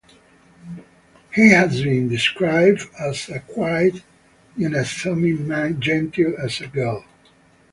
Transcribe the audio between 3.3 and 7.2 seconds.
quiet, unassuming man, gentle as a girl.